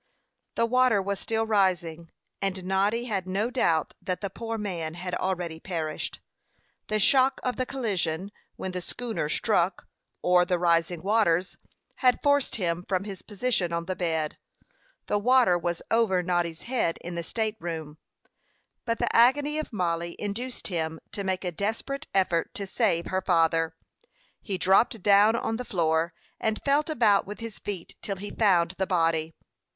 [0.55, 2.09] The water was still rising,
[2.41, 6.21] and Noddy had no doubt that the poor man had already perished.
[6.87, 9.87] The shock of the collision when the schooner struck,
[10.23, 11.55] or the rising waters,
[11.97, 14.39] had forced him from his position on the bed.
[15.05, 17.99] The water was over Noddy's head in the state room;
[18.85, 23.21] but the agony of Mollie induced him to make a desperate effort to save her
[23.21, 23.75] father.
[24.41, 28.71] He dropped down on the floor, and felt about with his feet, till he found
[28.79, 29.35] the body.